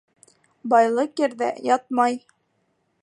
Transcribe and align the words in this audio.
Байлыҡ 0.71 1.21
ерҙә 1.25 1.51
ятмай. 1.69 2.19